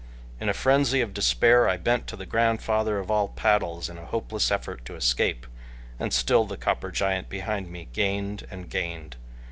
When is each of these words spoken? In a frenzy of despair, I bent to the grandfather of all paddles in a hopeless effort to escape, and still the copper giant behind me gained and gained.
In 0.39 0.49
a 0.49 0.53
frenzy 0.55 0.99
of 1.01 1.13
despair, 1.13 1.69
I 1.69 1.77
bent 1.77 2.07
to 2.07 2.15
the 2.15 2.25
grandfather 2.25 2.97
of 2.97 3.11
all 3.11 3.27
paddles 3.27 3.87
in 3.87 3.99
a 3.99 4.05
hopeless 4.05 4.49
effort 4.49 4.83
to 4.85 4.95
escape, 4.95 5.45
and 5.99 6.11
still 6.11 6.43
the 6.43 6.57
copper 6.57 6.89
giant 6.89 7.29
behind 7.29 7.69
me 7.69 7.87
gained 7.93 8.47
and 8.49 8.67
gained. 8.67 9.17